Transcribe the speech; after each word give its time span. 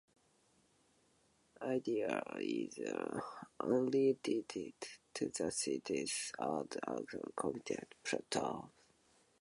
"Idea" 1.61 2.23
is 2.39 2.79
unrelated 3.59 4.49
to 4.49 5.29
the 5.29 5.51
sentence 5.51 6.31
and 6.39 6.67
the 6.71 7.21
context 7.35 7.93
provided. 8.03 8.71